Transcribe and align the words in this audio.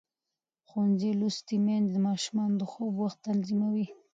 ښوونځې 0.69 1.09
لوستې 1.19 1.55
میندې 1.65 1.91
د 1.93 1.95
ماشومانو 2.07 2.55
د 2.61 2.63
خوب 2.71 2.91
وخت 3.03 3.17
تنظیموي. 3.27 3.85